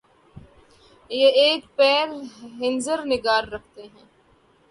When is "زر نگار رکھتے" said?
2.85-3.81